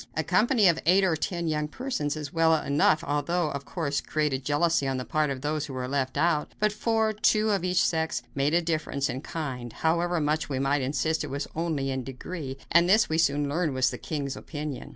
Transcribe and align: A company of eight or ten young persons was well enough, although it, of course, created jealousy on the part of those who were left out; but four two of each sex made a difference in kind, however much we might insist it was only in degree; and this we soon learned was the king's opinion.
A 0.17 0.23
company 0.23 0.67
of 0.67 0.79
eight 0.87 1.03
or 1.03 1.15
ten 1.15 1.47
young 1.47 1.67
persons 1.67 2.15
was 2.15 2.33
well 2.33 2.55
enough, 2.55 3.03
although 3.03 3.51
it, 3.51 3.55
of 3.55 3.65
course, 3.65 4.01
created 4.01 4.43
jealousy 4.43 4.87
on 4.87 4.97
the 4.97 5.05
part 5.05 5.29
of 5.29 5.41
those 5.41 5.67
who 5.67 5.73
were 5.75 5.87
left 5.87 6.17
out; 6.17 6.55
but 6.59 6.71
four 6.73 7.13
two 7.13 7.51
of 7.51 7.63
each 7.63 7.79
sex 7.83 8.23
made 8.33 8.55
a 8.55 8.63
difference 8.63 9.09
in 9.11 9.21
kind, 9.21 9.71
however 9.71 10.19
much 10.19 10.49
we 10.49 10.57
might 10.57 10.81
insist 10.81 11.23
it 11.23 11.29
was 11.29 11.47
only 11.55 11.91
in 11.91 12.03
degree; 12.03 12.57
and 12.71 12.89
this 12.89 13.09
we 13.09 13.19
soon 13.19 13.47
learned 13.47 13.75
was 13.75 13.91
the 13.91 13.99
king's 13.99 14.35
opinion. 14.35 14.89